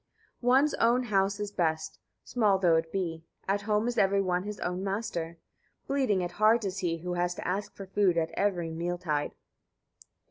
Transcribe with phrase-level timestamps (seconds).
[0.41, 0.47] 37.
[0.47, 4.59] One's own house is best, small though it be, at home is every one his
[4.61, 5.37] own master.
[5.85, 9.33] Bleeding at heart is he, who has to ask for food at every meal tide.